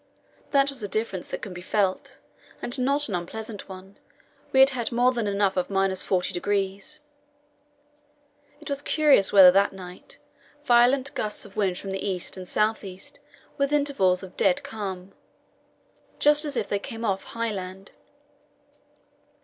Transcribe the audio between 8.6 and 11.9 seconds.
It was curious weather that night: violent gusts of wind